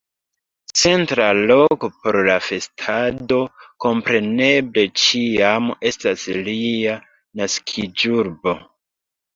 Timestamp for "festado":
2.47-3.39